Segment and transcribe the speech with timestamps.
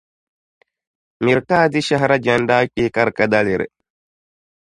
[1.23, 3.67] Miri ka a di shahira jɛndi a kpee ka di ka daliri.